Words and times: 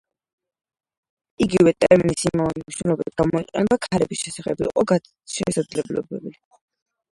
იგივე 1.45 1.73
ტერმინის 1.85 2.25
იმავე 2.29 2.63
მნიშვნელობით 2.63 3.17
გამოყენება 3.23 3.79
ქალების 3.89 4.25
შესახებაც 4.25 4.67
იყო 4.73 5.01
შესაძლებელი. 5.37 6.37